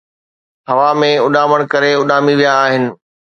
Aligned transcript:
ھوا 0.69 0.89
۾ 1.01 1.09
اڏامڻ 1.25 1.59
ڪري 1.71 1.91
اُڏامي 2.01 2.33
ويا 2.39 2.53
آھن 2.65 2.83